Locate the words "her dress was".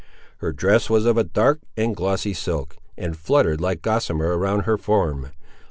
0.37-1.05